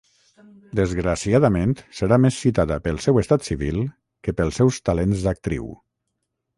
[0.79, 3.81] Desgraciadament, serà més citada pel seu estat civil
[4.25, 5.75] que pels seus talents d'actriu.